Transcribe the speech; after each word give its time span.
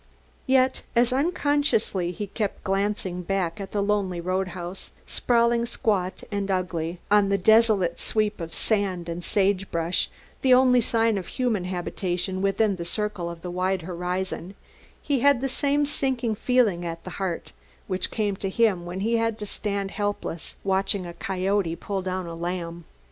Yet 0.47 0.81
as 0.95 1.13
unconsciously 1.13 2.09
he 2.11 2.25
kept 2.25 2.63
glancing 2.63 3.21
back 3.21 3.61
at 3.61 3.71
the 3.71 3.83
lonely 3.83 4.19
roadhouse, 4.19 4.93
sprawling 5.05 5.63
squat 5.67 6.23
and 6.31 6.49
ugly 6.49 6.99
on 7.11 7.29
the 7.29 7.37
desolate 7.37 7.99
sweep 7.99 8.41
of 8.41 8.51
sand 8.51 9.07
and 9.07 9.23
sagebrush, 9.23 10.09
the 10.41 10.55
only 10.55 10.81
sign 10.81 11.19
of 11.19 11.27
human 11.27 11.65
habitation 11.65 12.41
within 12.41 12.77
the 12.77 12.83
circle 12.83 13.29
of 13.29 13.43
the 13.43 13.51
wide 13.51 13.83
horizon, 13.83 14.55
he 15.03 15.19
had 15.19 15.39
the 15.39 15.47
same 15.47 15.85
sinking 15.85 16.33
feeling 16.33 16.83
at 16.83 17.03
the 17.03 17.11
heart 17.21 17.51
which 17.85 18.09
came 18.09 18.35
to 18.37 18.49
him 18.49 18.87
when 18.87 19.01
he 19.01 19.17
had 19.17 19.37
to 19.37 19.45
stand 19.45 19.91
helpless 19.91 20.55
watching 20.63 21.05
a 21.05 21.13
coyote 21.13 21.75
pull 21.75 22.01
down 22.01 22.25
a 22.25 22.33
lamb. 22.33 22.85